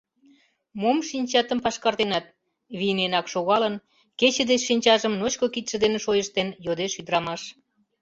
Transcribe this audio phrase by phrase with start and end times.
[0.81, 2.25] —Мом шинчатым пашкартенат?—
[2.79, 3.75] вийненак шогалын,
[4.19, 7.41] кече деч шинчажым ночко кидше дене шойыштен, йодеш ӱдырамаш.